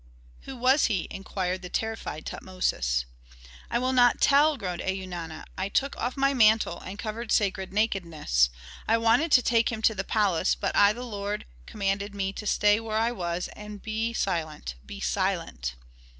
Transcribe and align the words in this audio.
"Who 0.45 0.57
was 0.57 0.85
he?" 0.85 1.07
inquired 1.11 1.61
the 1.61 1.69
terrified 1.69 2.25
Tutmosis. 2.25 3.05
"I 3.69 3.77
will 3.77 3.93
not 3.93 4.19
tell!" 4.19 4.57
groaned 4.57 4.81
Eunana. 4.81 5.45
"I 5.59 5.69
took 5.69 5.95
off 5.95 6.17
my 6.17 6.33
mantle 6.33 6.79
and 6.79 6.97
covered 6.97 7.31
sacred 7.31 7.71
nakedness. 7.71 8.49
I 8.87 8.97
wanted 8.97 9.31
to 9.33 9.43
take 9.43 9.71
him 9.71 9.83
to 9.83 9.93
the 9.93 10.03
palace 10.03 10.55
but 10.55 10.75
I 10.75 10.91
the 10.91 11.03
lord 11.03 11.45
commanded 11.67 12.15
me 12.15 12.33
to 12.33 12.47
stay 12.47 12.79
where 12.79 12.97
I 12.97 13.11
was, 13.11 13.47
and 13.49 13.79
be 13.79 14.11
silent 14.11 14.73
be 14.83 14.99
silent!" 15.01 15.75